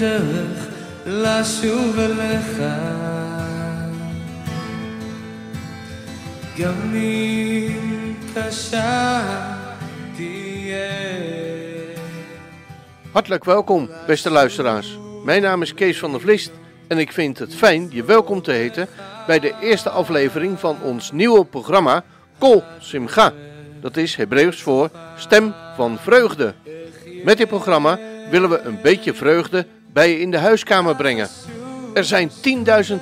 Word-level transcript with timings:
הדרך 0.00 0.66
לשוב 1.06 1.98
אליך 1.98 2.62
גם 6.58 6.94
אם 6.94 8.14
קשה 8.34 9.22
תהיה 10.16 11.16
Hartelijk 13.12 13.44
welkom, 13.44 13.88
beste 14.06 14.30
luisteraars. 14.30 14.98
Mijn 15.24 15.42
naam 15.42 15.62
is 15.62 15.74
Kees 15.74 15.98
van 15.98 16.10
der 16.10 16.20
Vlist 16.20 16.50
en 16.86 16.98
ik 16.98 17.12
vind 17.12 17.38
het 17.38 17.54
fijn 17.54 17.88
je 17.90 18.04
welkom 18.04 18.42
te 18.42 18.52
heten 18.52 18.88
bij 19.26 19.38
de 19.38 19.54
eerste 19.60 19.90
aflevering 19.90 20.60
van 20.60 20.76
ons 20.82 21.12
nieuwe 21.12 21.44
programma 21.44 22.04
Kol 22.38 22.62
Simcha. 22.78 23.32
Dat 23.80 23.96
is 23.96 24.16
Hebreeuws 24.16 24.62
voor 24.62 24.90
Stem 25.16 25.54
van 25.76 25.98
Vreugde. 25.98 26.54
Met 27.24 27.38
dit 27.38 27.48
programma 27.48 27.98
willen 28.30 28.50
we 28.50 28.58
een 28.58 28.78
beetje 28.82 29.14
vreugde 29.14 29.66
bij 29.93 30.09
je 30.09 30.19
in 30.19 30.31
de 30.31 30.37
huiskamer 30.37 30.95
brengen. 30.95 31.29
Er 31.93 32.03
zijn 32.03 32.29
10.000 32.29 32.35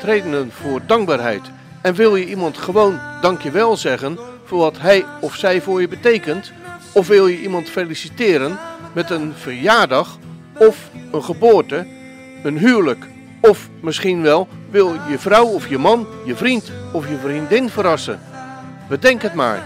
redenen 0.03 0.52
voor 0.52 0.81
dankbaarheid. 0.85 1.41
En 1.81 1.93
wil 1.93 2.16
je 2.16 2.25
iemand 2.25 2.57
gewoon 2.57 2.99
dankjewel 3.21 3.77
zeggen 3.77 4.20
voor 4.43 4.59
wat 4.59 4.80
hij 4.80 5.05
of 5.21 5.35
zij 5.35 5.61
voor 5.61 5.81
je 5.81 5.88
betekent? 5.88 6.52
Of 6.94 7.07
wil 7.07 7.27
je 7.27 7.41
iemand 7.41 7.70
feliciteren 7.70 8.59
met 8.94 9.09
een 9.09 9.33
verjaardag 9.35 10.17
of 10.57 10.89
een 11.11 11.23
geboorte, 11.23 11.88
een 12.44 12.58
huwelijk? 12.58 13.06
Of 13.41 13.69
misschien 13.81 14.22
wel 14.22 14.47
wil 14.69 14.94
je 15.09 15.19
vrouw 15.19 15.45
of 15.45 15.69
je 15.69 15.78
man, 15.78 16.08
je 16.25 16.35
vriend 16.35 16.72
of 16.94 17.09
je 17.09 17.17
vriendin 17.17 17.69
verrassen? 17.69 18.19
Bedenk 18.89 19.22
het 19.22 19.33
maar. 19.33 19.63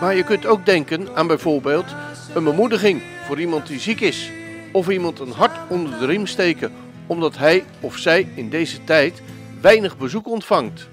Maar 0.00 0.14
je 0.14 0.22
kunt 0.22 0.46
ook 0.46 0.66
denken 0.66 1.08
aan 1.14 1.26
bijvoorbeeld 1.26 1.94
een 2.34 2.44
bemoediging 2.44 3.02
voor 3.26 3.40
iemand 3.40 3.66
die 3.66 3.80
ziek 3.80 4.00
is. 4.00 4.30
Of 4.74 4.88
iemand 4.88 5.20
een 5.20 5.32
hart 5.32 5.58
onder 5.68 5.98
de 5.98 6.06
riem 6.06 6.26
steken 6.26 6.72
omdat 7.06 7.36
hij 7.36 7.64
of 7.80 7.96
zij 7.96 8.28
in 8.34 8.50
deze 8.50 8.84
tijd 8.84 9.22
weinig 9.60 9.96
bezoek 9.96 10.28
ontvangt. 10.28 10.88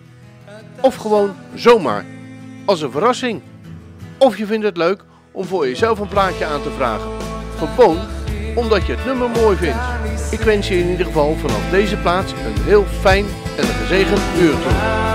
Of 0.82 0.96
gewoon 0.96 1.36
zomaar, 1.56 2.06
als 2.66 2.82
een 2.82 2.92
verrassing. 2.92 3.42
Of 4.18 4.38
je 4.38 4.46
vindt 4.46 4.66
het 4.66 4.78
leuk 4.78 5.04
om 5.32 5.46
voor 5.46 5.68
jezelf 5.68 6.00
een 6.00 6.08
plaatje 6.08 6.46
aan 6.46 6.62
te 6.62 6.72
vragen. 6.72 7.10
Gewoon 7.58 7.98
omdat 8.56 8.86
je 8.86 8.96
het 8.96 9.06
nummer 9.06 9.30
mooi 9.30 9.58
vindt. 9.58 10.32
Ik 10.32 10.40
wens 10.40 10.68
je 10.68 10.80
in 10.80 10.90
ieder 10.90 11.06
geval 11.06 11.36
vanaf 11.36 11.70
deze 11.70 11.98
plaats 11.98 12.32
een 12.32 12.64
heel 12.64 12.86
fijn 12.86 13.26
en 13.58 13.64
gezegend 13.64 14.22
uur 14.40 14.52
toe. 14.52 15.11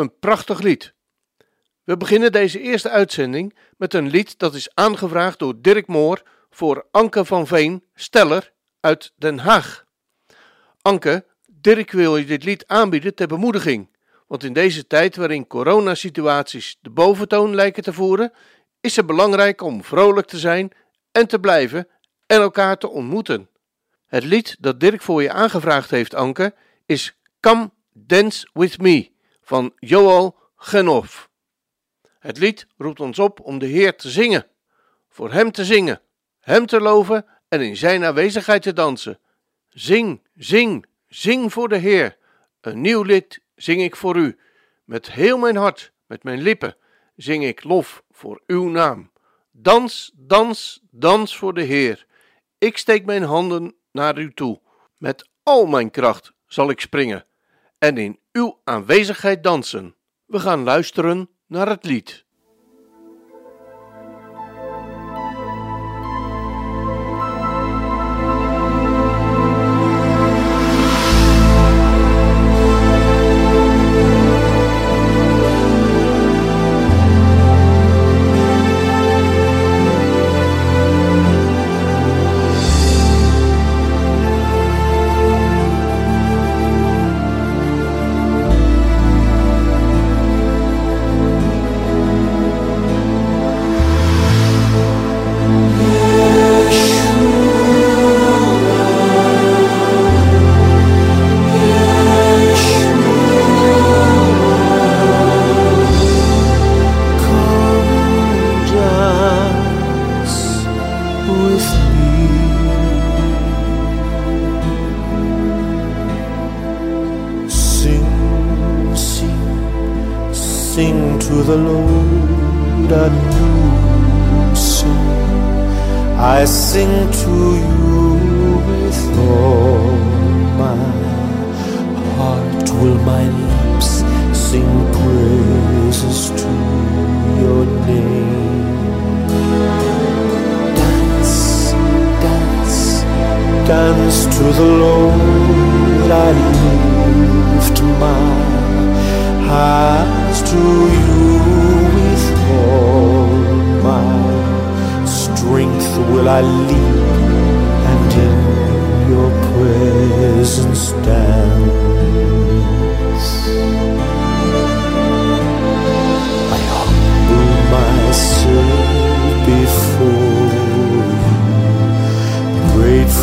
Een 0.00 0.18
prachtig 0.18 0.60
lied. 0.60 0.94
We 1.84 1.96
beginnen 1.96 2.32
deze 2.32 2.60
eerste 2.60 2.90
uitzending 2.90 3.56
met 3.76 3.94
een 3.94 4.08
lied 4.08 4.38
dat 4.38 4.54
is 4.54 4.74
aangevraagd 4.74 5.38
door 5.38 5.60
Dirk 5.60 5.86
Moor 5.86 6.22
voor 6.50 6.86
Anke 6.90 7.24
van 7.24 7.46
Veen, 7.46 7.84
steller 7.94 8.52
uit 8.80 9.12
Den 9.16 9.38
Haag. 9.38 9.84
Anke, 10.82 11.26
Dirk 11.46 11.90
wil 11.90 12.16
je 12.16 12.24
dit 12.24 12.44
lied 12.44 12.66
aanbieden 12.66 13.14
ter 13.14 13.26
bemoediging, 13.26 13.96
want 14.26 14.44
in 14.44 14.52
deze 14.52 14.86
tijd 14.86 15.16
waarin 15.16 15.46
coronasituaties 15.46 16.78
de 16.80 16.90
boventoon 16.90 17.54
lijken 17.54 17.82
te 17.82 17.92
voeren, 17.92 18.32
is 18.80 18.96
het 18.96 19.06
belangrijk 19.06 19.62
om 19.62 19.84
vrolijk 19.84 20.26
te 20.26 20.38
zijn 20.38 20.70
en 21.12 21.28
te 21.28 21.40
blijven 21.40 21.88
en 22.26 22.40
elkaar 22.40 22.78
te 22.78 22.88
ontmoeten. 22.88 23.48
Het 24.06 24.24
lied 24.24 24.56
dat 24.60 24.80
Dirk 24.80 25.02
voor 25.02 25.22
je 25.22 25.32
aangevraagd 25.32 25.90
heeft, 25.90 26.14
Anke, 26.14 26.54
is 26.86 27.16
Come 27.40 27.70
Dance 27.92 28.48
With 28.52 28.78
Me 28.78 29.10
van 29.50 29.72
Joel 29.78 30.36
Genoff. 30.56 31.30
Het 32.18 32.38
lied 32.38 32.66
roept 32.76 33.00
ons 33.00 33.18
op 33.18 33.40
om 33.40 33.58
de 33.58 33.66
Heer 33.66 33.96
te 33.96 34.10
zingen, 34.10 34.46
voor 35.08 35.32
Hem 35.32 35.52
te 35.52 35.64
zingen, 35.64 36.00
Hem 36.40 36.66
te 36.66 36.80
loven 36.80 37.26
en 37.48 37.60
in 37.60 37.76
Zijn 37.76 38.04
aanwezigheid 38.04 38.62
te 38.62 38.72
dansen. 38.72 39.18
Zing, 39.68 40.22
zing, 40.34 40.86
zing 41.08 41.52
voor 41.52 41.68
de 41.68 41.76
Heer. 41.76 42.16
Een 42.60 42.80
nieuw 42.80 43.02
lied 43.02 43.40
zing 43.54 43.82
ik 43.82 43.96
voor 43.96 44.16
U. 44.16 44.38
Met 44.84 45.12
heel 45.12 45.38
mijn 45.38 45.56
hart, 45.56 45.92
met 46.06 46.22
mijn 46.22 46.40
lippen, 46.40 46.76
zing 47.16 47.44
ik 47.44 47.64
lof 47.64 48.02
voor 48.10 48.42
Uw 48.46 48.68
naam. 48.68 49.10
Dans, 49.50 50.12
dans, 50.14 50.80
dans 50.90 51.36
voor 51.36 51.54
de 51.54 51.62
Heer. 51.62 52.06
Ik 52.58 52.76
steek 52.76 53.04
mijn 53.04 53.22
handen 53.22 53.74
naar 53.92 54.18
U 54.18 54.34
toe. 54.34 54.60
Met 54.96 55.28
al 55.42 55.66
mijn 55.66 55.90
kracht 55.90 56.32
zal 56.46 56.70
ik 56.70 56.80
springen 56.80 57.24
en 57.80 57.96
in 57.96 58.20
uw 58.32 58.60
aanwezigheid 58.64 59.42
dansen. 59.42 59.96
We 60.26 60.40
gaan 60.40 60.62
luisteren 60.62 61.30
naar 61.46 61.68
het 61.68 61.84
lied. 61.84 62.26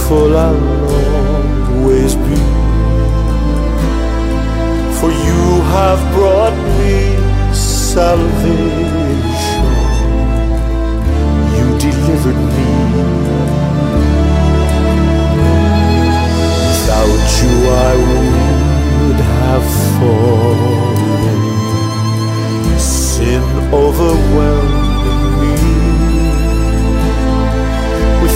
Grateful 0.08 0.38
I'll 0.38 1.82
always 1.84 2.16
be. 2.16 2.40
For 5.00 5.12
you 5.12 5.42
have 5.76 6.00
brought 6.16 6.56
me 6.80 6.96
salvation. 7.54 8.48
You 11.58 11.68
delivered 11.78 12.40
me. 12.56 12.72
Without 16.70 17.26
you 17.42 17.54
I 17.70 17.94
would 18.08 19.20
have 19.20 19.68
fallen 20.00 21.42
sin 22.80 23.44
overwhelming 23.74 24.87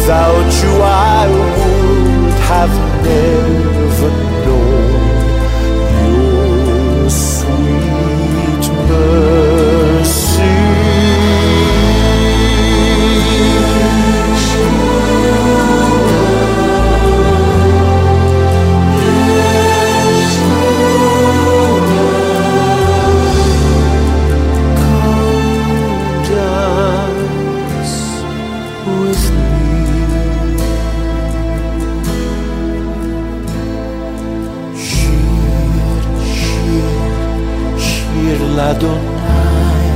Without 0.02 0.52
you, 0.64 0.74
I 0.82 1.28
would 1.30 2.34
have 2.50 2.74
never 3.06 4.10
known 4.46 5.06
your 6.10 7.10
sweet 7.12 8.64
mercy. 8.90 9.51
shir 38.71 38.71
l'Adonai, 38.71 39.87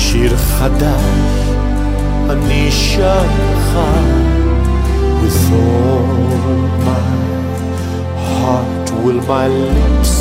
shir 0.00 0.32
chadash, 0.52 1.34
אני 2.30 2.64
שלך 2.70 3.72
with 5.20 5.44
all 5.58 6.08
my 6.86 7.08
heart 8.30 8.86
will 9.02 9.20
my 9.32 9.46
lips 9.74 10.12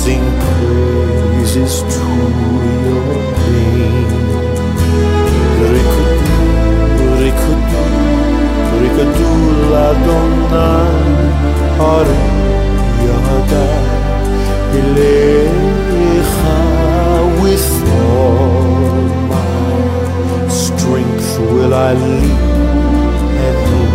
sing 0.00 0.26
praises 0.44 1.74
to 1.94 2.06
your 2.86 3.14
name. 3.38 4.14
Rikudu, 5.74 6.38
rikudu, 7.22 7.84
rikudu 8.82 9.30
l'Adonai, 9.72 10.94
are 11.92 12.18
yada 13.06 13.66
elecha 14.78 15.77
with 17.59 19.13
my 19.29 20.47
strength 20.49 21.39
will 21.39 21.73
I 21.73 21.93
leap 21.93 22.39
and 23.47 23.88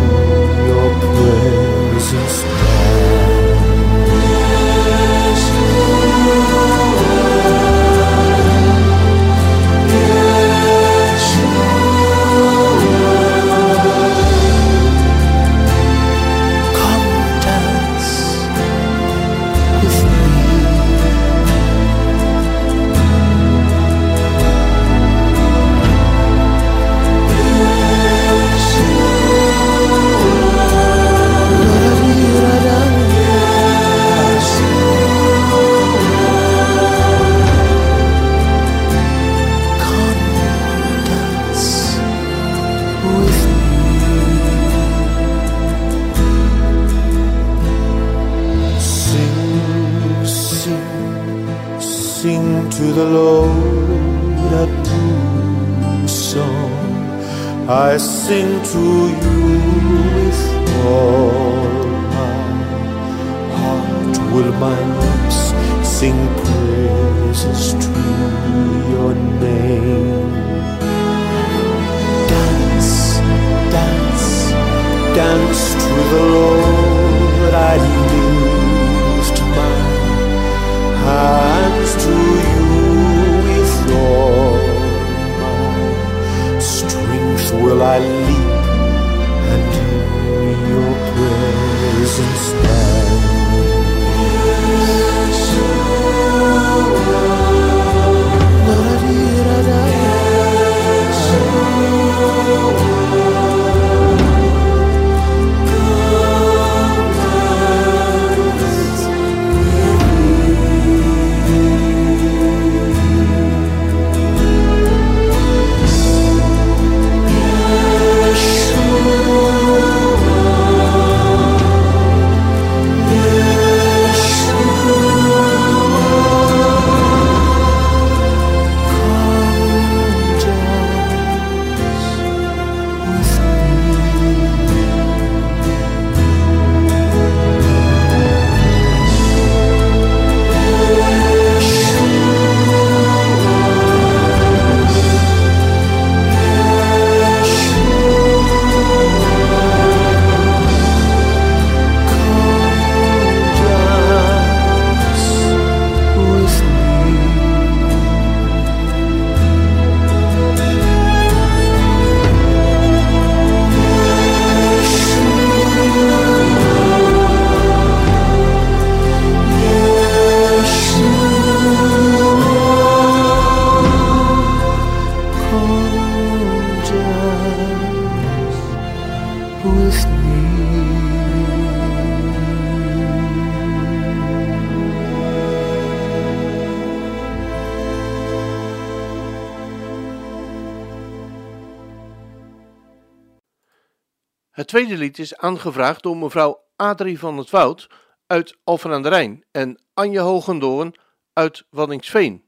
tweede 194.74 194.96
lied 194.96 195.18
is 195.18 195.36
aangevraagd 195.36 196.02
door 196.02 196.16
mevrouw 196.16 196.64
Adrie 196.76 197.18
van 197.18 197.38
het 197.38 197.50
Woud 197.50 197.88
uit 198.26 198.56
Alphen 198.64 198.90
aan 198.90 199.02
de 199.02 199.08
Rijn 199.08 199.44
en 199.50 199.82
Anje 199.92 200.18
Hogendoorn 200.18 200.94
uit 201.32 201.64
Waddingsveen. 201.70 202.44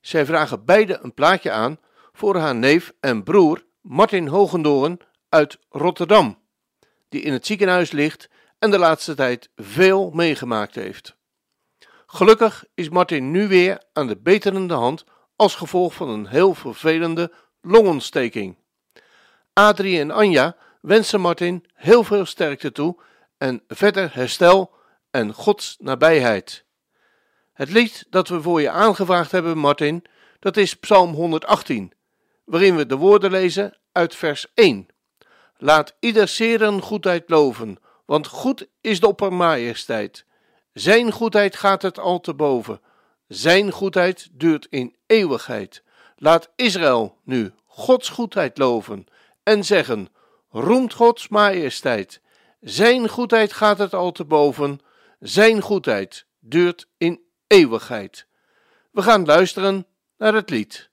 Zij 0.00 0.26
vragen 0.26 0.64
beide 0.64 0.98
een 1.02 1.14
plaatje 1.14 1.50
aan 1.50 1.78
voor 2.12 2.36
haar 2.36 2.54
neef 2.54 2.92
en 3.00 3.22
broer 3.22 3.64
Martin 3.80 4.26
Hogendoorn 4.26 5.00
uit 5.28 5.58
Rotterdam, 5.68 6.38
die 7.08 7.20
in 7.20 7.32
het 7.32 7.46
ziekenhuis 7.46 7.90
ligt 7.90 8.28
en 8.58 8.70
de 8.70 8.78
laatste 8.78 9.14
tijd 9.14 9.50
veel 9.56 10.10
meegemaakt 10.10 10.74
heeft. 10.74 11.16
Gelukkig 12.06 12.64
is 12.74 12.88
Martin 12.88 13.30
nu 13.30 13.48
weer 13.48 13.82
aan 13.92 14.06
de 14.06 14.16
beterende 14.16 14.74
hand 14.74 15.04
als 15.36 15.54
gevolg 15.54 15.94
van 15.94 16.08
een 16.08 16.26
heel 16.26 16.54
vervelende 16.54 17.32
longontsteking. 17.60 18.58
Adrie 19.52 20.00
en 20.00 20.10
Anja 20.10 20.56
wensen 20.86 21.20
Martin 21.20 21.64
heel 21.74 22.04
veel 22.04 22.24
sterkte 22.24 22.72
toe 22.72 22.96
en 23.38 23.62
verder 23.68 24.14
herstel 24.14 24.72
en 25.10 25.32
Gods 25.34 25.76
nabijheid. 25.78 26.64
Het 27.52 27.70
lied 27.70 28.06
dat 28.10 28.28
we 28.28 28.42
voor 28.42 28.60
je 28.60 28.70
aangevraagd 28.70 29.30
hebben, 29.30 29.58
Martin, 29.58 30.04
dat 30.38 30.56
is 30.56 30.74
Psalm 30.74 31.12
118, 31.12 31.92
waarin 32.44 32.76
we 32.76 32.86
de 32.86 32.96
woorden 32.96 33.30
lezen 33.30 33.78
uit 33.92 34.14
vers 34.14 34.46
1. 34.54 34.86
Laat 35.56 35.96
ieder 36.00 36.28
zeren 36.28 36.82
goedheid 36.82 37.30
loven, 37.30 37.76
want 38.04 38.26
goed 38.26 38.66
is 38.80 39.00
de 39.00 39.06
oppermajesteit. 39.08 40.24
Zijn 40.72 41.12
goedheid 41.12 41.56
gaat 41.56 41.82
het 41.82 41.98
al 41.98 42.20
te 42.20 42.34
boven. 42.34 42.80
Zijn 43.28 43.70
goedheid 43.70 44.28
duurt 44.32 44.66
in 44.70 44.96
eeuwigheid. 45.06 45.82
Laat 46.16 46.50
Israël 46.56 47.18
nu 47.24 47.52
Gods 47.64 48.08
goedheid 48.08 48.58
loven 48.58 49.06
en 49.42 49.64
zeggen: 49.64 50.08
Roemt 50.56 50.94
Gods 50.94 51.28
majesteit. 51.28 52.20
Zijn 52.60 53.08
goedheid 53.08 53.52
gaat 53.52 53.78
het 53.78 53.94
al 53.94 54.12
te 54.12 54.24
boven. 54.24 54.80
Zijn 55.20 55.60
goedheid 55.60 56.26
duurt 56.38 56.88
in 56.96 57.20
eeuwigheid. 57.46 58.26
We 58.90 59.02
gaan 59.02 59.24
luisteren 59.24 59.86
naar 60.16 60.34
het 60.34 60.50
lied. 60.50 60.90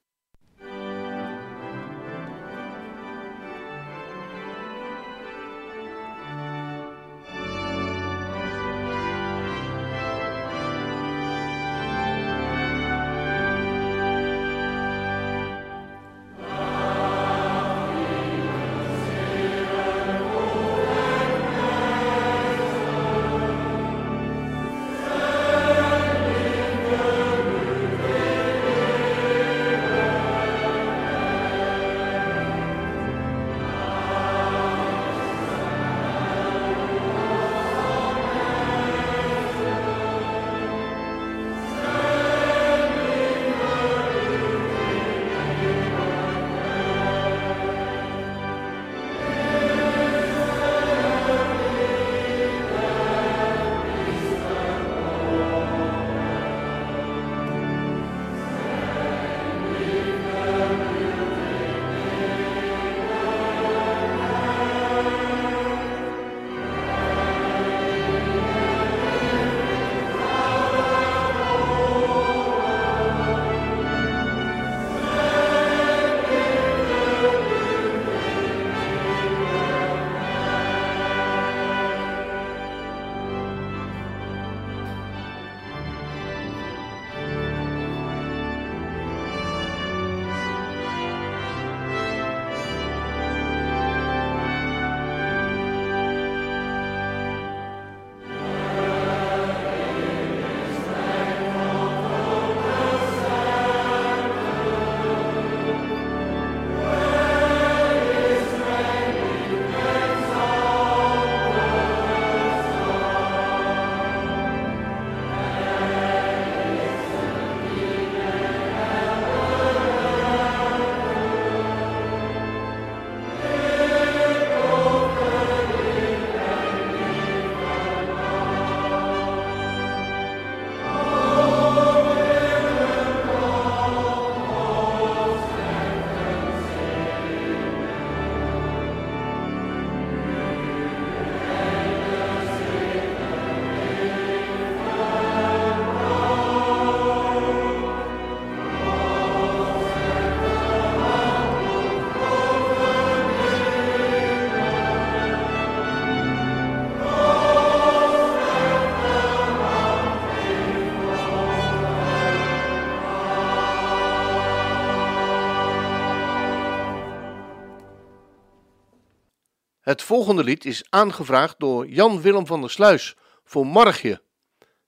Het 169.84 170.02
volgende 170.02 170.44
lied 170.44 170.66
is 170.66 170.84
aangevraagd 170.90 171.56
door 171.60 171.88
Jan 171.88 172.22
Willem 172.22 172.46
van 172.46 172.62
der 172.62 172.70
Sluis 172.70 173.16
voor 173.44 173.68
Margje. 173.68 174.22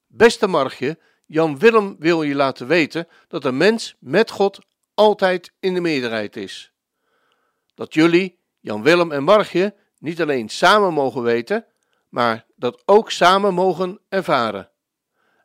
Beste 0.08 0.48
Margje, 0.48 1.00
Jan 1.26 1.60
Willem 1.60 1.96
wil 2.00 2.24
je 2.24 2.36
laten 2.36 2.68
weten 2.68 3.08
dat 3.28 3.46
een 3.46 3.58
mens 3.58 3.96
met 4.00 4.32
God 4.32 4.60
altijd 4.94 5.54
in 5.60 5.74
de 5.74 5.82
meerderheid 5.82 6.36
is. 6.36 6.72
Dat 7.74 7.94
jullie, 7.94 8.40
Jan 8.60 8.84
Willem 8.84 9.12
en 9.12 9.24
Margje, 9.24 9.76
niet 10.00 10.22
alleen 10.22 10.50
samen 10.50 10.94
mogen 10.94 11.22
weten, 11.24 11.66
maar 12.10 12.46
dat 12.56 12.82
ook 12.86 13.12
samen 13.12 13.54
mogen 13.54 14.00
ervaren. 14.10 14.70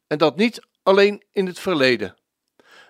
En 0.07 0.19
dat 0.19 0.37
niet 0.37 0.63
alleen 0.83 1.25
in 1.33 1.47
het 1.47 1.59
verleden. 1.59 2.17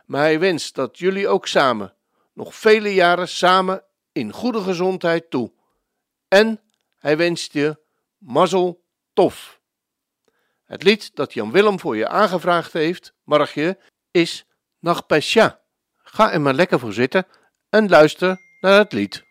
Maar 0.06 0.20
hij 0.20 0.38
wenst 0.38 0.74
dat 0.74 0.98
jullie 0.98 1.28
ook 1.28 1.46
samen, 1.46 1.94
nog 2.32 2.54
vele 2.54 2.94
jaren 2.94 3.28
samen 3.28 3.84
in 4.12 4.32
goede 4.32 4.60
gezondheid 4.60 5.30
toe. 5.30 5.52
En 6.29 6.61
hij 6.97 7.17
wenst 7.17 7.53
je 7.53 7.83
mazzel 8.17 8.83
tof. 9.13 9.59
Het 10.63 10.83
lied 10.83 11.15
dat 11.15 11.33
Jan 11.33 11.51
Willem 11.51 11.79
voor 11.79 11.97
je 11.97 12.07
aangevraagd 12.07 12.73
heeft, 12.73 13.13
Margje, 13.23 13.79
is 14.11 14.45
Nacht 14.79 15.07
Pesja. 15.07 15.61
Ga 15.95 16.31
er 16.31 16.41
maar 16.41 16.53
lekker 16.53 16.79
voor 16.79 16.93
zitten 16.93 17.27
en 17.69 17.89
luister 17.89 18.41
naar 18.59 18.77
het 18.77 18.93
lied. 18.93 19.23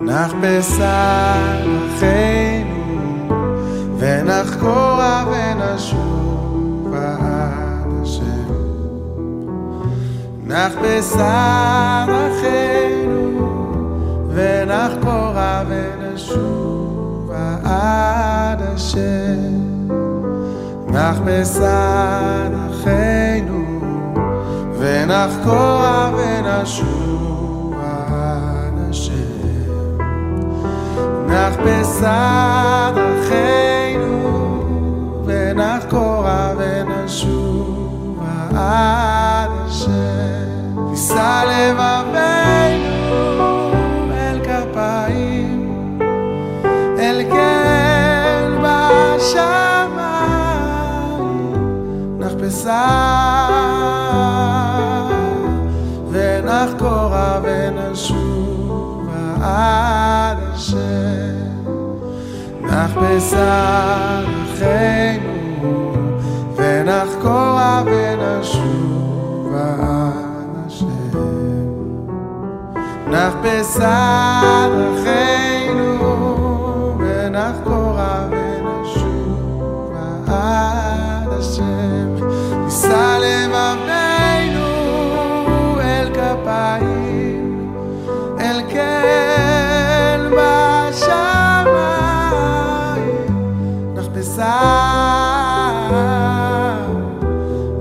נחפשה 0.00 1.44
אחינו 1.86 3.28
ונחקורה 3.98 5.24
ונשוב 5.30 6.94
עד 6.94 7.86
השם 8.02 8.52
נחפשה 10.46 12.04
אחינו 12.04 13.33
ונחפורה 14.35 15.63
ונשובה 15.67 17.55
עד 17.63 18.61
אשר 18.75 19.35
נחפשה 20.87 22.47
אחינו 22.69 23.79
ונחקורה 24.79 26.11
ונשובה 26.17 27.75
עד 28.07 28.89
אשר 28.89 29.11
נחפשה 31.27 32.91
אחינו 32.91 34.63
ונחקורה 35.25 36.53
ונשובה 36.57 38.25
עד 38.55 39.49
אשר 39.67 40.45
נישא 40.89 41.43
לבבל. 41.47 42.34
נחקרה 52.75 54.65
ונחקורה 56.11 57.39
ונשובה 57.43 59.35
עד 59.41 60.37
אשר 60.55 60.75
נחפשה 62.61 64.19
אחינו 64.43 65.93
ונחקורה 66.55 67.83
ונשובה 67.85 69.73
עד 69.79 70.67
אשר 70.67 70.85
נחפשה 73.07 73.97
אחינו 74.67 75.44
נישא 82.85 83.17
לבבינו 83.21 84.69
אל 85.81 86.09
כפיים 86.13 87.73
אל 88.39 88.61
כן 88.69 90.21
בשמיים 90.37 91.65
נחפשה 93.95 94.61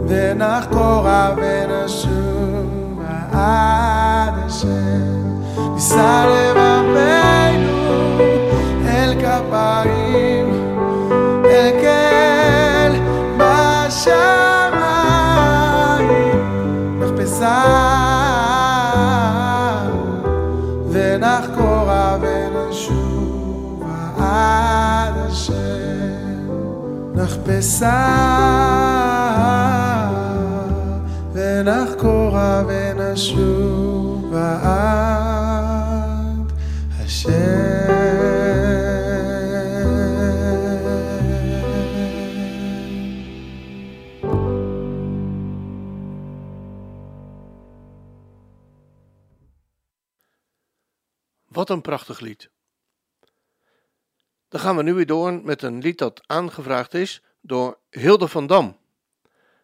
ונחקורה 0.08 1.34
ונשוב 1.36 3.02
עד 3.32 4.34
השם 4.46 4.64
נישא 5.74 6.26
לבבינו 6.28 6.53
נחפשה 27.43 28.05
ונחקורה 31.33 32.63
ונשוב 32.67 34.33
עד 34.35 34.63
השם 36.99 37.99
Wat 51.59 51.69
een 51.69 51.81
prachtig 51.81 52.19
lied. 52.19 52.49
Dan 54.49 54.59
gaan 54.59 54.75
we 54.75 54.83
nu 54.83 54.93
weer 54.93 55.05
door 55.05 55.41
met 55.43 55.61
een 55.61 55.77
lied 55.77 55.97
dat 55.97 56.27
aangevraagd 56.27 56.93
is 56.93 57.23
door 57.46 57.78
Hilde 57.90 58.28
van 58.28 58.46
Dam. 58.46 58.76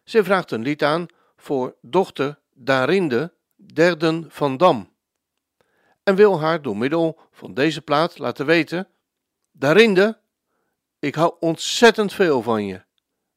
Zij 0.03 0.23
vraagt 0.23 0.51
een 0.51 0.61
lied 0.61 0.83
aan 0.83 1.05
voor 1.35 1.75
dochter 1.81 2.39
Darinde 2.53 3.33
Derden 3.55 4.25
van 4.29 4.57
Dam. 4.57 4.93
En 6.03 6.15
wil 6.15 6.39
haar 6.39 6.61
door 6.61 6.77
middel 6.77 7.19
van 7.31 7.53
deze 7.53 7.81
plaat 7.81 8.17
laten 8.17 8.45
weten: 8.45 8.87
Darinde, 9.51 10.19
ik 10.99 11.15
hou 11.15 11.35
ontzettend 11.39 12.13
veel 12.13 12.41
van 12.41 12.65
je. 12.65 12.83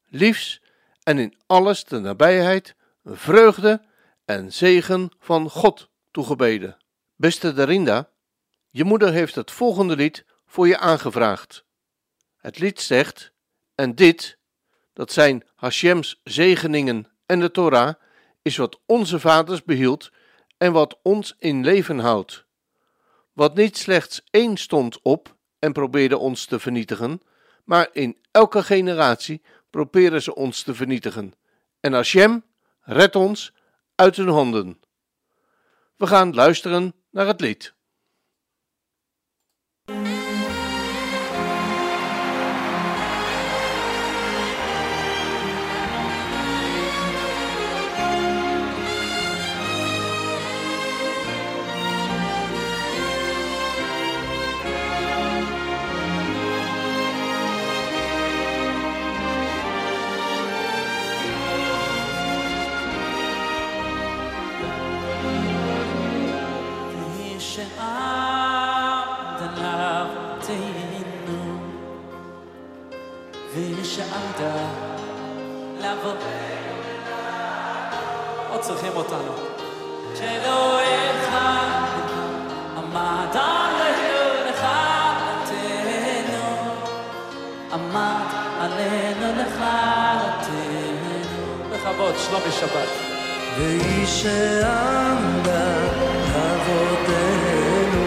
Liefs 0.05 0.61
en 1.03 1.17
in 1.17 1.37
alles 1.45 1.83
de 1.83 1.99
nabijheid, 1.99 2.75
vreugde 3.03 3.81
en 4.25 4.53
zegen 4.53 5.11
van 5.19 5.49
God 5.49 5.89
toegebeden. 6.11 6.77
Beste 7.15 7.53
Darinda, 7.53 8.09
je 8.69 8.83
moeder 8.83 9.11
heeft 9.11 9.35
het 9.35 9.51
volgende 9.51 9.95
lied 9.95 10.25
voor 10.45 10.67
je 10.67 10.77
aangevraagd. 10.77 11.65
Het 12.37 12.59
lied 12.59 12.81
zegt: 12.81 13.33
En 13.75 13.95
dit, 13.95 14.37
dat 14.93 15.11
zijn 15.11 15.43
Hashem's 15.55 16.21
zegeningen 16.23 17.07
en 17.25 17.39
de 17.39 17.51
Torah, 17.51 17.93
is 18.41 18.57
wat 18.57 18.79
onze 18.85 19.19
vaders 19.19 19.63
behield 19.63 20.11
en 20.57 20.71
wat 20.71 20.99
ons 21.01 21.35
in 21.39 21.63
leven 21.63 21.99
houdt. 21.99 22.45
Wat 23.33 23.55
niet 23.55 23.77
slechts 23.77 24.23
één 24.29 24.57
stond 24.57 25.01
op 25.01 25.35
en 25.59 25.73
probeerde 25.73 26.17
ons 26.17 26.45
te 26.45 26.59
vernietigen, 26.59 27.21
maar 27.63 27.89
in 27.91 28.17
elke 28.31 28.63
generatie 28.63 29.41
proberen 29.69 30.21
ze 30.21 30.35
ons 30.35 30.61
te 30.61 30.75
vernietigen. 30.75 31.33
En 31.79 31.93
Hashem 31.93 32.43
redt 32.81 33.15
ons 33.15 33.53
uit 33.95 34.15
hun 34.15 34.27
handen. 34.27 34.79
We 35.95 36.07
gaan 36.07 36.33
luisteren 36.33 36.93
naar 37.09 37.27
het 37.27 37.41
lied. 37.41 37.74
ושעמדה 74.35 74.65
לבוא. 75.79 76.13
עוד 78.51 78.61
צריכים 78.61 78.91
אותנו. 78.95 79.33
אחד 81.23 81.85
עמד 82.77 83.35
עלינו 83.35 84.49
לכלתנו, 84.49 85.65
עמד 87.73 88.29
עלינו 88.59 89.27
לכלתנו. 89.41 90.85
בכבוד, 91.71 92.15
שלומי 92.17 92.51
שבת. 92.51 92.89
והיא 93.57 94.05
שעמדה 94.05 95.67
אבותינו, 96.35 98.05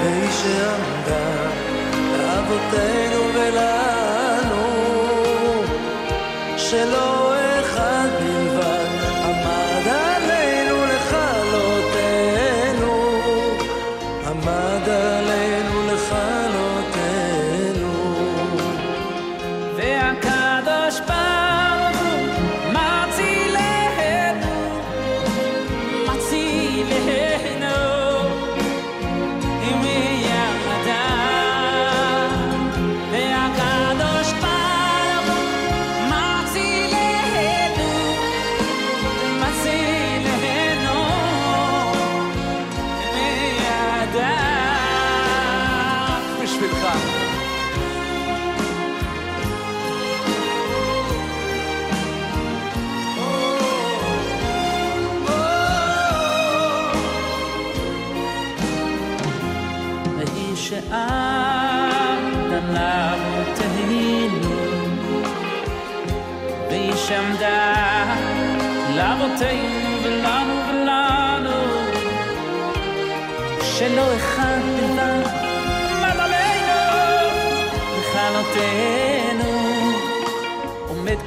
והיא 0.00 0.30
שעמדה 0.30 1.48
לאבותינו 2.18 3.20
ולנו, 3.34 3.87
שלא 6.67 7.16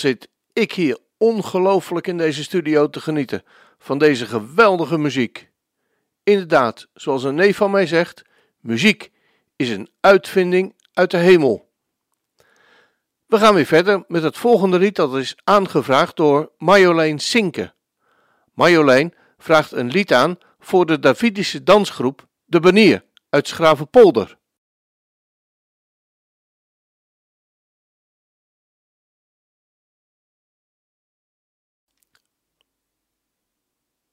Zit 0.00 0.28
ik 0.52 0.72
hier 0.72 0.98
ongelooflijk 1.16 2.06
in 2.06 2.16
deze 2.16 2.42
studio 2.42 2.90
te 2.90 3.00
genieten 3.00 3.44
van 3.78 3.98
deze 3.98 4.26
geweldige 4.26 4.98
muziek. 4.98 5.50
Inderdaad, 6.22 6.88
zoals 6.94 7.24
een 7.24 7.34
neef 7.34 7.56
van 7.56 7.70
mij 7.70 7.86
zegt, 7.86 8.22
muziek 8.60 9.10
is 9.56 9.70
een 9.70 9.90
uitvinding 10.00 10.74
uit 10.92 11.10
de 11.10 11.16
hemel. 11.16 11.68
We 13.26 13.38
gaan 13.38 13.54
weer 13.54 13.66
verder 13.66 14.04
met 14.08 14.22
het 14.22 14.36
volgende 14.36 14.78
lied 14.78 14.96
dat 14.96 15.16
is 15.16 15.36
aangevraagd 15.44 16.16
door 16.16 16.52
Marjolein 16.58 17.18
Sinke. 17.18 17.72
Marjolein 18.54 19.14
vraagt 19.38 19.72
een 19.72 19.90
lied 19.90 20.12
aan 20.12 20.38
voor 20.60 20.86
de 20.86 20.98
Davidische 20.98 21.62
dansgroep 21.62 22.26
De 22.44 22.60
Banier 22.60 23.04
uit 23.30 23.48
Schravenpolder. 23.48 24.38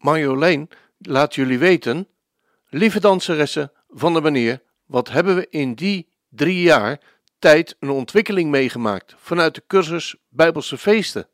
Marjolein 0.05 0.69
laat 0.97 1.35
jullie 1.35 1.59
weten, 1.59 2.07
lieve 2.69 2.99
danseressen 2.99 3.71
van 3.89 4.13
de 4.13 4.21
Banier, 4.21 4.61
wat 4.85 5.09
hebben 5.09 5.35
we 5.35 5.47
in 5.49 5.73
die 5.73 6.09
drie 6.29 6.61
jaar 6.61 6.99
tijd 7.39 7.75
een 7.79 7.89
ontwikkeling 7.89 8.49
meegemaakt 8.49 9.15
vanuit 9.17 9.55
de 9.55 9.63
cursus 9.67 10.15
Bijbelse 10.29 10.77
feesten. 10.77 11.27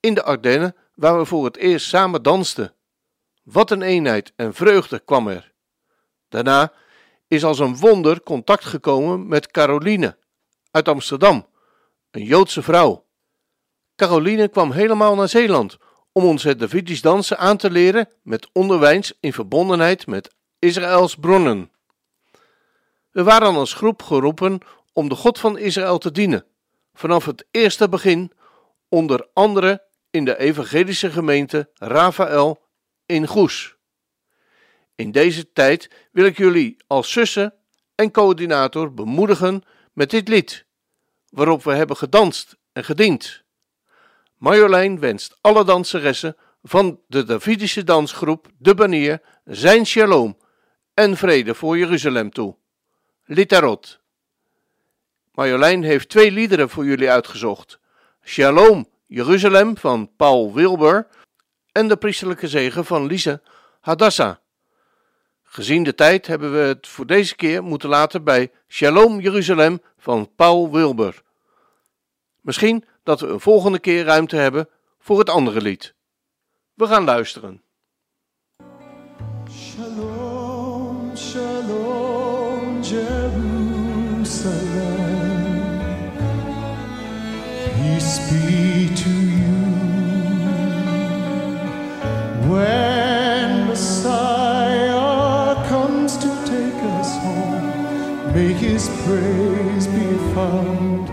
In 0.00 0.14
de 0.14 0.22
Ardennen, 0.22 0.76
waar 0.94 1.18
we 1.18 1.24
voor 1.24 1.44
het 1.44 1.56
eerst 1.56 1.86
samen 1.86 2.22
dansten. 2.22 2.74
Wat 3.42 3.70
een 3.70 3.82
eenheid 3.82 4.32
en 4.36 4.54
vreugde 4.54 4.98
kwam 4.98 5.28
er. 5.28 5.52
Daarna 6.28 6.72
is 7.28 7.44
als 7.44 7.58
een 7.58 7.76
wonder 7.76 8.22
contact 8.22 8.64
gekomen 8.64 9.28
met 9.28 9.50
Caroline 9.50 10.16
uit 10.70 10.88
Amsterdam, 10.88 11.46
een 12.10 12.24
Joodse 12.24 12.62
vrouw. 12.62 13.06
Caroline 13.96 14.48
kwam 14.48 14.70
helemaal 14.70 15.14
naar 15.14 15.28
Zeeland 15.28 15.78
om 16.12 16.24
ons 16.24 16.42
het 16.42 16.58
Davidisch 16.58 17.00
dansen 17.00 17.38
aan 17.38 17.56
te 17.56 17.70
leren 17.70 18.08
met 18.22 18.48
onderwijs 18.52 19.12
in 19.20 19.32
verbondenheid 19.32 20.06
met 20.06 20.34
Israëls 20.58 21.14
bronnen. 21.14 21.70
We 23.10 23.22
waren 23.22 23.54
als 23.54 23.74
groep 23.74 24.02
geroepen 24.02 24.58
om 24.92 25.08
de 25.08 25.14
God 25.14 25.38
van 25.38 25.58
Israël 25.58 25.98
te 25.98 26.12
dienen, 26.12 26.44
vanaf 26.94 27.24
het 27.24 27.46
eerste 27.50 27.88
begin, 27.88 28.32
onder 28.88 29.28
andere 29.32 29.82
in 30.10 30.24
de 30.24 30.38
evangelische 30.38 31.10
gemeente 31.10 31.70
Rafael 31.74 32.66
in 33.06 33.26
Goes. 33.26 33.76
In 34.94 35.12
deze 35.12 35.52
tijd 35.52 35.90
wil 36.12 36.24
ik 36.24 36.36
jullie 36.36 36.76
als 36.86 37.12
zussen 37.12 37.54
en 37.94 38.10
coördinator 38.10 38.94
bemoedigen 38.94 39.62
met 39.92 40.10
dit 40.10 40.28
lied, 40.28 40.66
waarop 41.28 41.64
we 41.64 41.74
hebben 41.74 41.96
gedanst 41.96 42.56
en 42.72 42.84
gediend. 42.84 43.41
Marjolein 44.42 44.98
wenst 45.00 45.38
alle 45.40 45.64
danseressen 45.64 46.36
van 46.62 47.00
de 47.06 47.24
Davidische 47.24 47.84
dansgroep 47.84 48.48
De 48.58 48.74
Banier 48.74 49.20
zijn 49.44 49.86
shalom 49.86 50.36
en 50.94 51.16
vrede 51.16 51.54
voor 51.54 51.78
Jeruzalem 51.78 52.30
toe. 52.30 52.56
Litarot. 53.24 54.00
Marjolein 55.32 55.82
heeft 55.82 56.08
twee 56.08 56.30
liederen 56.30 56.68
voor 56.68 56.84
jullie 56.84 57.10
uitgezocht. 57.10 57.78
Shalom 58.24 58.88
Jeruzalem 59.06 59.76
van 59.76 60.10
Paul 60.16 60.52
Wilber 60.52 61.06
en 61.72 61.88
de 61.88 61.96
priesterlijke 61.96 62.48
zegen 62.48 62.84
van 62.84 63.06
Lise 63.06 63.40
Hadassa. 63.80 64.40
Gezien 65.42 65.82
de 65.82 65.94
tijd 65.94 66.26
hebben 66.26 66.52
we 66.52 66.58
het 66.58 66.88
voor 66.88 67.06
deze 67.06 67.36
keer 67.36 67.62
moeten 67.62 67.88
laten 67.88 68.24
bij 68.24 68.50
Shalom 68.68 69.20
Jeruzalem 69.20 69.82
van 69.98 70.34
Paul 70.36 70.70
Wilber. 70.70 71.22
Misschien 72.42 72.84
dat 73.02 73.20
we 73.20 73.26
een 73.26 73.40
volgende 73.40 73.78
keer 73.78 74.04
ruimte 74.04 74.36
hebben 74.36 74.68
voor 74.98 75.18
het 75.18 75.30
andere 75.30 75.60
lied. 75.60 75.94
We 76.74 76.86
gaan 76.86 77.04
luisteren. 77.04 77.62
Shalom, 79.50 81.16
shalom, 81.16 82.82
Jerusalem. 82.82 83.40
Peace 87.76 88.20
be 88.30 88.92
to 88.94 89.10
you. 89.10 89.52
When 92.48 93.66
Messiah 93.66 95.54
comes 95.68 96.16
to 96.18 96.28
take 96.44 96.82
us 97.00 97.16
home, 97.16 97.72
may 98.32 98.52
his 98.52 98.88
praise 99.04 99.86
be 99.88 100.16
found 100.34 101.10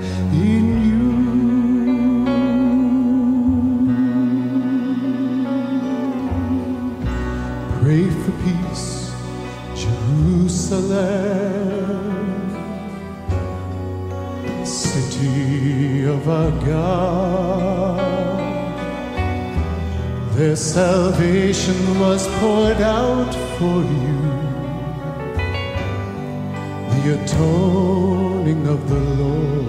God. 16.66 18.40
Their 20.36 20.56
salvation 20.56 22.00
was 22.00 22.28
poured 22.40 22.82
out 22.82 23.34
for 23.58 23.84
you, 23.84 24.20
the 26.94 27.04
atoning 27.22 28.66
of 28.68 28.88
the 28.88 29.00
Lord. 29.00 29.60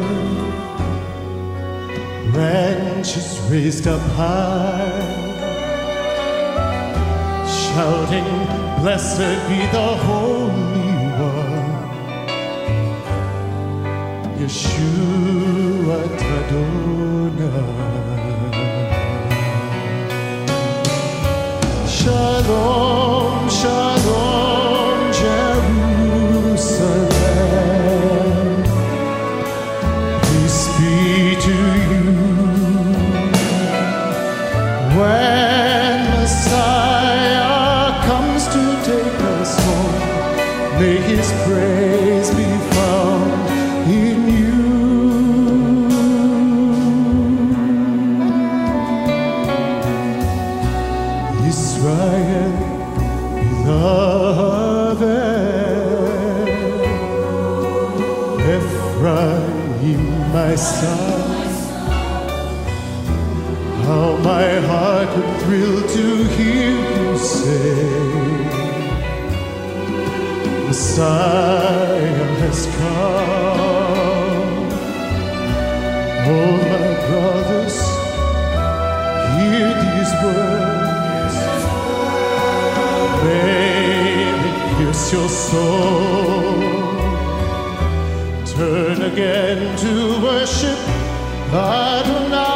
branches 2.31 3.41
raised 3.49 3.87
up 3.87 3.99
high, 4.15 5.10
shouting, 7.73 8.29
Blessed 8.81 9.39
be 9.47 9.59
the 9.75 9.89
Holy 10.05 10.93
One, 11.29 12.01
Yeshua. 14.39 15.99
Shalom, 16.31 17.37
shalom, 21.87 23.30
Ephraim, 58.55 60.03
my 60.33 60.55
son. 60.55 61.51
How 63.85 64.17
my 64.17 64.47
heart 64.69 65.09
would 65.15 65.31
thrill 65.41 65.79
to 65.95 66.05
hear 66.35 66.71
you 66.97 67.17
say, 67.17 67.83
Messiah 70.67 72.25
has 72.41 72.59
come. 72.77 73.21
Oh, 76.33 76.51
my 76.71 76.89
brothers, 77.07 77.77
hear 79.37 79.69
these 79.83 80.13
words. 80.23 81.35
May 83.23 84.27
it 84.29 84.77
pierce 84.77 85.05
your 85.13 85.29
soul. 85.29 86.70
Turn 88.61 89.01
again 89.01 89.75
to 89.75 90.21
worship 90.21 90.77
Adonai. 91.51 92.50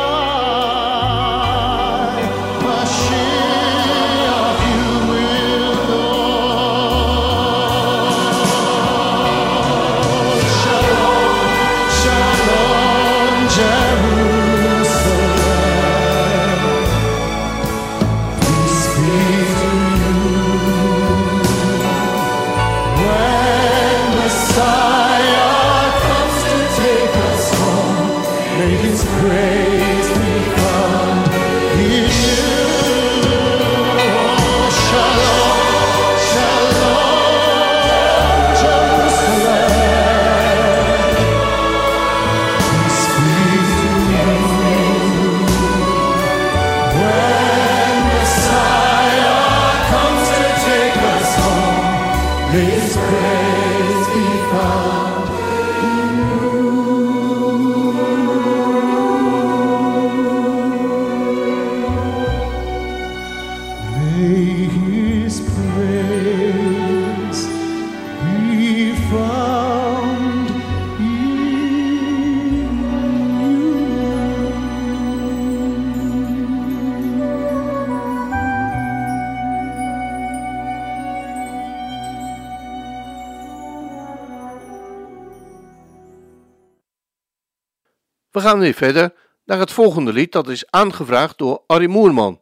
We 88.36 88.41
gaan 88.41 88.60
weer 88.60 88.74
verder 88.74 89.13
naar 89.45 89.60
het 89.60 89.71
volgende 89.71 90.13
lied 90.13 90.32
dat 90.32 90.48
is 90.48 90.71
aangevraagd 90.71 91.38
door 91.38 91.63
Arrie 91.67 91.88
Moerman. 91.88 92.41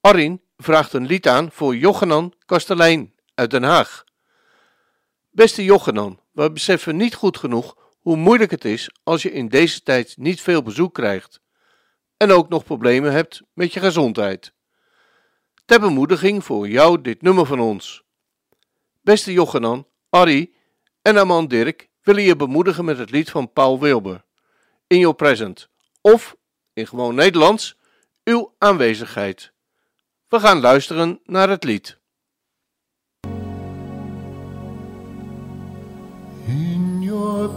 Arrin 0.00 0.42
vraagt 0.56 0.92
een 0.92 1.06
lied 1.06 1.28
aan 1.28 1.52
voor 1.52 1.76
Jochenan 1.76 2.34
Kastelein 2.46 3.14
uit 3.34 3.50
Den 3.50 3.62
Haag. 3.62 4.04
Beste 5.30 5.64
Jochenan, 5.64 6.20
we 6.32 6.52
beseffen 6.52 6.96
niet 6.96 7.14
goed 7.14 7.36
genoeg 7.36 7.76
hoe 7.98 8.16
moeilijk 8.16 8.50
het 8.50 8.64
is 8.64 8.90
als 9.02 9.22
je 9.22 9.32
in 9.32 9.48
deze 9.48 9.82
tijd 9.82 10.16
niet 10.16 10.40
veel 10.40 10.62
bezoek 10.62 10.94
krijgt 10.94 11.40
en 12.16 12.32
ook 12.32 12.48
nog 12.48 12.64
problemen 12.64 13.12
hebt 13.12 13.42
met 13.52 13.72
je 13.72 13.80
gezondheid. 13.80 14.52
Ter 15.64 15.80
bemoediging 15.80 16.44
voor 16.44 16.68
jou 16.68 17.00
dit 17.00 17.22
nummer 17.22 17.46
van 17.46 17.60
ons. 17.60 18.02
Beste 19.00 19.32
Jochenan, 19.32 19.86
Arrie 20.08 20.54
en 21.02 21.18
Aman 21.18 21.46
Dirk 21.46 21.88
willen 22.02 22.22
je 22.22 22.36
bemoedigen 22.36 22.84
met 22.84 22.98
het 22.98 23.10
lied 23.10 23.30
van 23.30 23.52
Paul 23.52 23.80
Wilber, 23.80 24.24
In 24.90 24.98
Your 24.98 25.14
Present, 25.14 25.68
of 26.00 26.36
in 26.72 26.86
gewoon 26.86 27.14
Nederlands, 27.14 27.76
uw 28.24 28.54
aanwezigheid. 28.58 29.52
We 30.28 30.40
gaan 30.40 30.60
luisteren 30.60 31.20
naar 31.24 31.48
het 31.48 31.64
lied. 31.64 31.98
In 36.46 37.02
your 37.02 37.48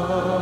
love. 0.00 0.35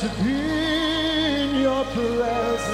To 0.00 0.08
be 0.24 0.32
in 0.32 1.60
your 1.60 1.84
presence. 1.84 2.73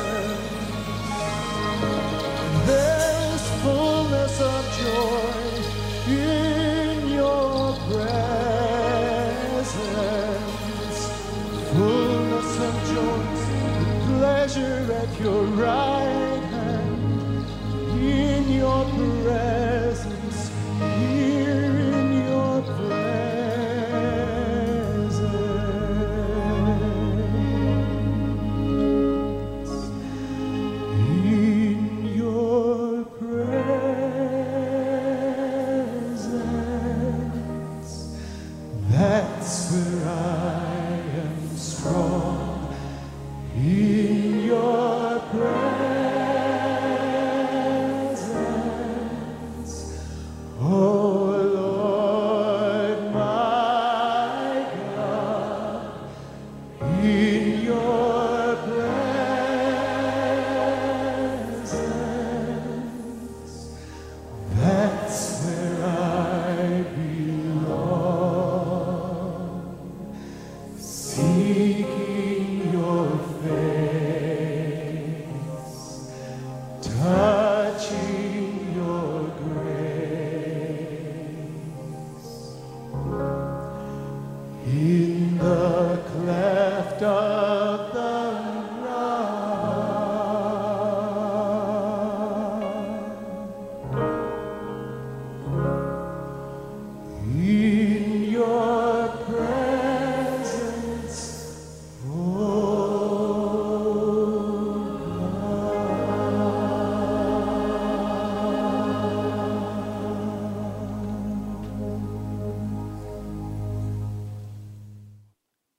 The 85.41 86.10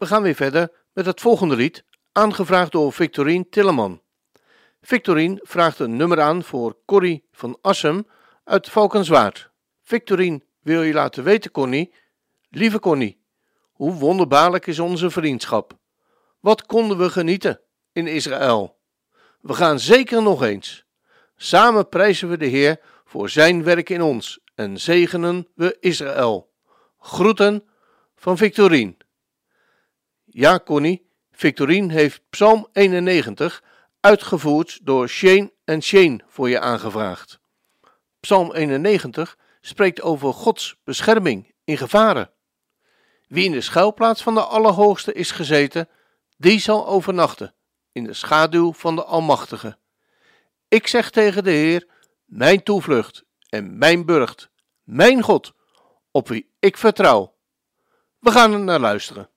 We 0.01 0.07
gaan 0.07 0.21
weer 0.21 0.35
verder 0.35 0.71
met 0.93 1.05
het 1.05 1.21
volgende 1.21 1.55
lied, 1.55 1.83
aangevraagd 2.11 2.71
door 2.71 2.93
Victorine 2.93 3.49
Tilleman. 3.49 4.01
Victorine 4.81 5.39
vraagt 5.43 5.79
een 5.79 5.95
nummer 5.95 6.21
aan 6.21 6.43
voor 6.43 6.77
Corrie 6.85 7.27
van 7.31 7.57
Assem 7.61 8.07
uit 8.43 8.69
Valkenswaard. 8.69 9.51
Victorine 9.81 10.41
wil 10.61 10.81
je 10.81 10.93
laten 10.93 11.23
weten, 11.23 11.51
Connie, 11.51 11.93
lieve 12.49 12.79
Connie, 12.79 13.21
hoe 13.71 13.93
wonderbaarlijk 13.93 14.67
is 14.67 14.79
onze 14.79 15.09
vriendschap. 15.09 15.77
Wat 16.39 16.65
konden 16.65 16.97
we 16.97 17.09
genieten 17.09 17.61
in 17.91 18.07
Israël. 18.07 18.77
We 19.41 19.53
gaan 19.53 19.79
zeker 19.79 20.21
nog 20.21 20.43
eens. 20.43 20.85
Samen 21.35 21.89
prijzen 21.89 22.29
we 22.29 22.37
de 22.37 22.45
Heer 22.45 22.79
voor 23.05 23.29
zijn 23.29 23.63
werk 23.63 23.89
in 23.89 24.01
ons 24.01 24.39
en 24.55 24.79
zegenen 24.79 25.47
we 25.55 25.77
Israël. 25.79 26.51
Groeten 26.99 27.63
van 28.15 28.37
Victorine. 28.37 28.95
Ja, 30.34 30.59
Connie, 30.59 31.05
Victorine 31.32 31.93
heeft 31.93 32.21
Psalm 32.29 32.67
91 32.73 33.63
uitgevoerd 33.99 34.79
door 34.84 35.07
Shane 35.07 35.53
en 35.63 35.82
Shane 35.82 36.19
voor 36.27 36.49
je 36.49 36.59
aangevraagd. 36.59 37.39
Psalm 38.19 38.53
91 38.53 39.38
spreekt 39.61 40.01
over 40.01 40.34
Gods 40.34 40.77
bescherming 40.84 41.53
in 41.63 41.77
gevaren. 41.77 42.32
Wie 43.27 43.45
in 43.45 43.51
de 43.51 43.61
schuilplaats 43.61 44.23
van 44.23 44.34
de 44.34 44.43
Allerhoogste 44.43 45.13
is 45.13 45.32
gezeten, 45.32 45.89
die 46.38 46.59
zal 46.59 46.88
overnachten 46.88 47.53
in 47.91 48.03
de 48.03 48.13
schaduw 48.13 48.73
van 48.73 48.95
de 48.95 49.03
Almachtige. 49.03 49.77
Ik 50.67 50.88
zeg 50.88 51.09
tegen 51.09 51.43
de 51.43 51.51
Heer, 51.51 51.88
mijn 52.25 52.63
toevlucht 52.63 53.23
en 53.49 53.77
mijn 53.77 54.05
burcht, 54.05 54.49
mijn 54.84 55.21
God, 55.21 55.53
op 56.11 56.27
wie 56.27 56.51
ik 56.59 56.77
vertrouw. 56.77 57.36
We 58.19 58.32
gaan 58.32 58.53
er 58.53 58.59
naar 58.59 58.79
luisteren. 58.79 59.30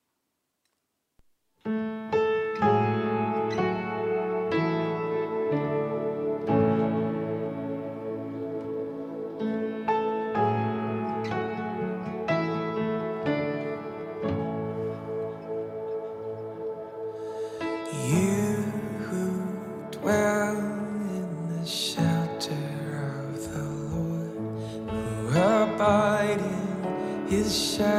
Abide 25.74 26.40
in 26.40 27.26
his 27.28 27.50
shadow 27.76 27.93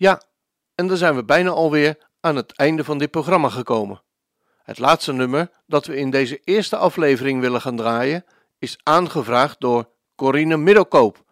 Ja, 0.00 0.22
en 0.74 0.86
dan 0.86 0.96
zijn 0.96 1.14
we 1.14 1.24
bijna 1.24 1.50
alweer 1.50 1.98
aan 2.20 2.36
het 2.36 2.52
einde 2.56 2.84
van 2.84 2.98
dit 2.98 3.10
programma 3.10 3.48
gekomen. 3.48 4.02
Het 4.62 4.78
laatste 4.78 5.12
nummer 5.12 5.50
dat 5.66 5.86
we 5.86 5.96
in 5.96 6.10
deze 6.10 6.40
eerste 6.44 6.76
aflevering 6.76 7.40
willen 7.40 7.60
gaan 7.60 7.76
draaien 7.76 8.24
is 8.58 8.78
aangevraagd 8.82 9.60
door 9.60 9.88
Corine 10.14 10.56
Middelkoop 10.56 11.24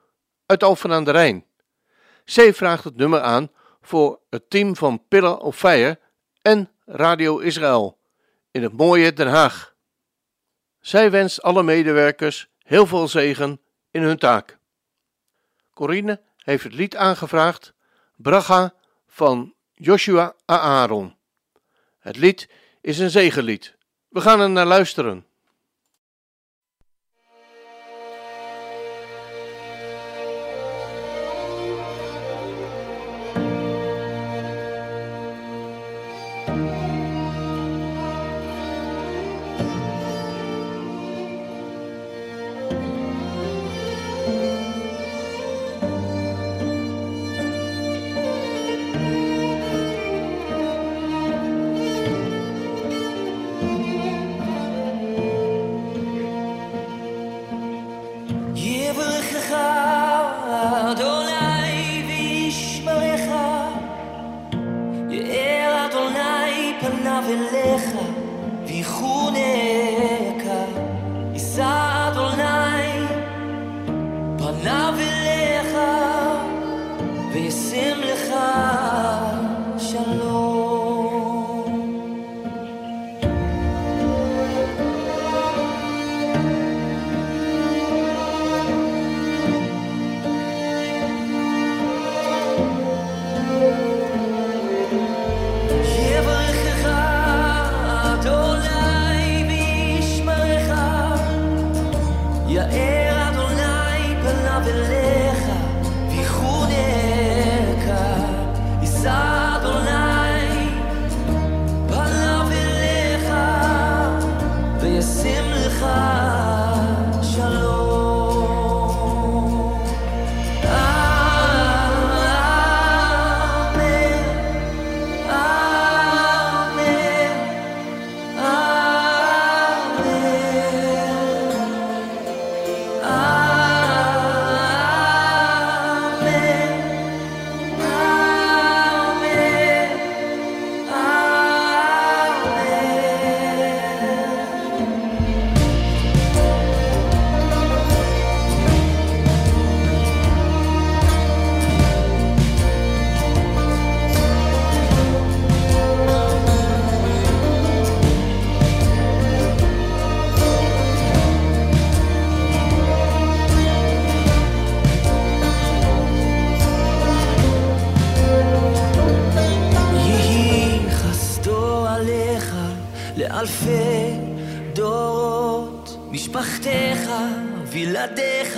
uit 0.47 0.63
Alphen 0.63 0.93
aan 0.93 1.05
de 1.05 1.11
Rijn. 1.11 1.45
Zij 2.25 2.55
vraagt 2.55 2.85
het 2.85 2.97
nummer 2.97 3.21
aan 3.21 3.51
voor 3.81 4.21
het 4.31 4.51
team 4.51 4.77
van 4.77 5.03
Pillar 5.09 5.39
of 5.39 5.57
Fire 5.57 5.99
en 6.43 6.71
Radio 6.85 7.39
Israël 7.39 7.99
in 8.51 8.63
het 8.63 8.73
mooie 8.73 9.13
Den 9.13 9.29
Haag. 9.29 9.75
Zij 10.81 11.11
wenst 11.11 11.43
alle 11.43 11.63
medewerkers 11.63 12.49
heel 12.63 12.87
veel 12.87 13.09
zegen 13.09 13.61
in 13.91 14.03
hun 14.03 14.19
taak. 14.19 14.59
Corine 15.75 16.21
heeft 16.37 16.65
het 16.65 16.75
lied 16.75 16.97
aangevraagd 16.97 17.77
Bracha 18.21 18.75
van 19.07 19.55
Joshua 19.75 20.35
Aaron. 20.45 21.17
Het 21.99 22.17
lied 22.17 22.51
is 22.81 22.99
een 22.99 23.11
zegenlied. 23.11 23.77
We 24.09 24.21
gaan 24.21 24.41
er 24.41 24.51
naar 24.51 24.67
luisteren. 24.67 25.27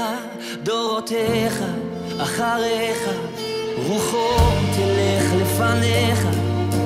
בלעדיך, 0.01 0.63
דורותיך, 0.63 1.63
אחריך, 2.19 2.99
רוחו 3.87 4.37
תלך 4.77 5.33
לפניך, 5.43 6.27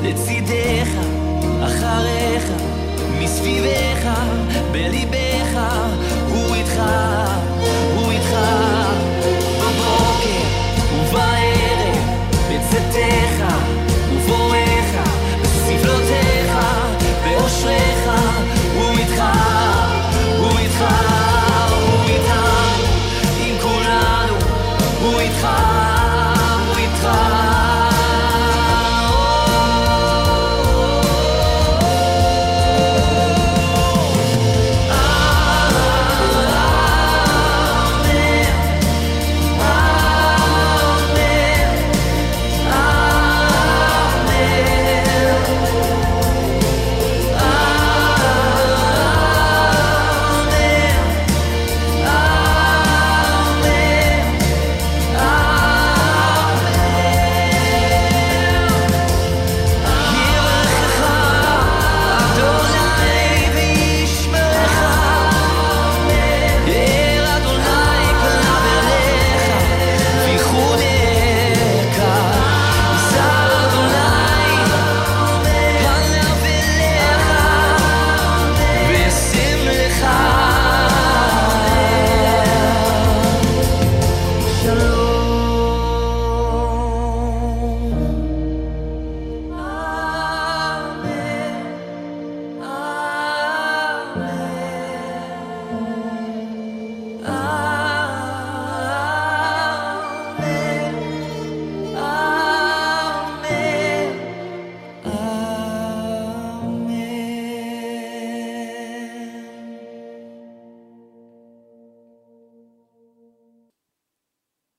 לצידך, 0.02 0.88
אחריך, 1.64 2.44
מסביבך, 3.18 4.08
בליבך, 4.72 5.58
הוא 6.28 6.54
איתך, 6.54 6.82
הוא 7.96 8.10
איתך, 8.10 8.36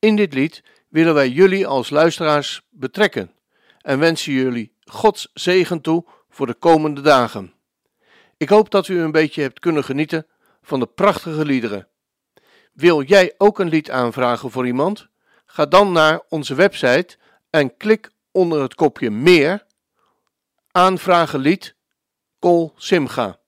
In 0.06 0.16
dit 0.16 0.34
lied 0.34 0.64
willen 0.90 1.14
wij 1.14 1.30
jullie 1.30 1.68
als 1.68 1.90
luisteraars 1.90 2.68
betrekken 2.70 3.32
en 3.82 4.00
wensen 4.00 4.34
jullie 4.34 4.76
Gods 4.80 5.30
zegen 5.34 5.82
toe 5.82 6.06
voor 6.30 6.48
de 6.48 6.54
komende 6.54 7.02
dagen. 7.02 7.54
Ik 8.38 8.50
hoop 8.50 8.70
dat 8.70 8.88
u 8.88 9.00
een 9.00 9.12
beetje 9.12 9.42
hebt 9.42 9.60
kunnen 9.60 9.84
genieten 9.84 10.28
van 10.62 10.80
de 10.80 10.86
prachtige 10.86 11.46
liederen. 11.46 11.88
Wil 12.74 13.04
jij 13.04 13.34
ook 13.38 13.60
een 13.60 13.70
lied 13.70 13.90
aanvragen 13.92 14.52
voor 14.52 14.66
iemand? 14.66 15.08
Ga 15.46 15.66
dan 15.66 15.92
naar 15.92 16.22
onze 16.30 16.56
website 16.56 17.18
en 17.50 17.78
klik 17.78 18.12
onder 18.32 18.62
het 18.62 18.76
kopje 18.76 19.12
meer 19.12 19.66
aanvragen 20.72 21.40
lied 21.40 21.76
Kol 22.40 22.74
Simga. 22.76 23.40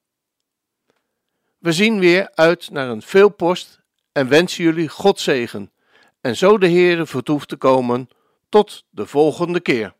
We 1.58 1.72
zien 1.72 1.98
weer 1.98 2.30
uit 2.34 2.70
naar 2.70 2.88
een 2.88 3.02
veel 3.02 3.28
post 3.28 3.80
en 4.12 4.28
wensen 4.28 4.64
jullie 4.64 4.88
God 4.88 5.20
zegen 5.20 5.72
en 6.21 6.35
zo 6.35 6.57
de 6.57 6.69
Heere 6.69 7.05
vertoeft 7.05 7.47
te 7.47 7.55
komen 7.55 8.07
tot 8.49 8.85
de 8.89 9.05
volgende 9.05 9.59
keer. 9.59 9.93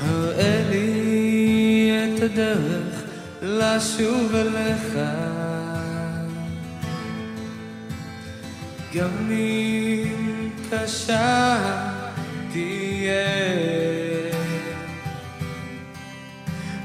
הראה 0.00 0.62
לי 0.70 1.90
את 2.04 2.22
הדרך 2.22 3.04
לשוב 3.42 4.34
אליך 4.34 4.67
גם 8.95 9.31
אם 9.31 10.49
קשה 10.71 11.57
תהיה. 12.51 13.69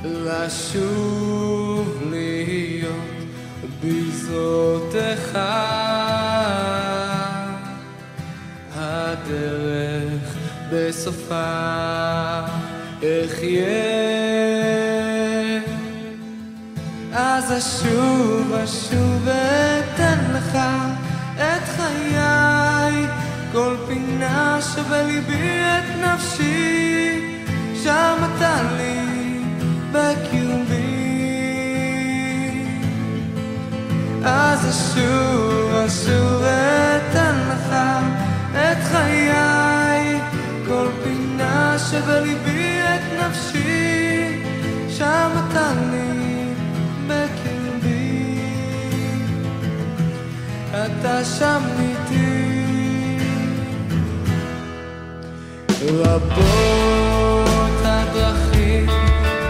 לשוב 0.05 2.02
להיות 2.11 2.94
בזרועותיך 3.84 5.38
הדרך 8.74 10.36
בסופה 10.72 11.61
אחיה 12.98 13.64
אז 17.12 17.52
אשוב 17.59 18.52
אשוב 18.64 19.28
אתן 19.28 20.18
לך 20.34 20.59
את 21.34 21.74
פינה 23.89 24.59
שבליבי 24.61 25.61
את 25.61 26.05
נפשי 26.05 27.20
שם 27.82 28.16
אתה 28.37 28.57
לי 28.76 29.41
בקיומי. 29.93 30.85
אז 34.24 34.70
אשוב 34.70 35.74
אשוב 35.87 36.43
אתן 36.43 37.35
לך 37.49 37.76
את 38.53 38.78
חיי. 38.85 39.55
כל 40.68 40.89
פינה 41.05 41.76
שבליבי 41.78 42.80
את 42.82 43.20
נפשי 43.20 44.43
שם 44.89 45.30
אתה 45.32 45.72
לי 45.91 46.55
בקרבי 47.07 48.41
אתה 50.72 51.24
שם 51.24 51.62
איתי 51.78 51.93
רבות 55.91 57.80
הדרכים 57.85 58.87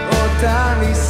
אותן 0.07 0.77
ניסיון 0.79 1.04